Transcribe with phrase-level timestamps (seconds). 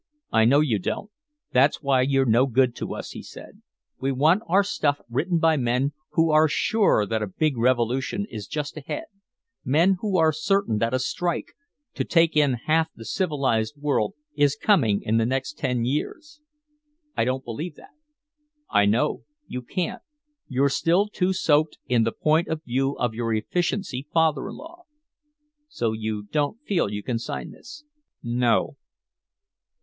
[0.31, 1.11] "I know you don't.
[1.51, 3.61] That's why you're no good to us," he said.
[3.99, 8.47] "We want our stuff written by men who are sure that a big revolution is
[8.47, 9.03] just ahead,
[9.63, 11.49] men who are certain that a strike,
[11.93, 16.41] to take in half the civilized world, is coming in the next ten years."
[17.15, 17.93] "I don't believe that."
[18.71, 19.21] "I know.
[19.45, 20.01] You can't.
[20.47, 24.85] You're still too soaked in the point of view of your efficiency father in law."
[25.67, 27.83] "So you don't feel you can sign this?"
[28.23, 28.77] "No."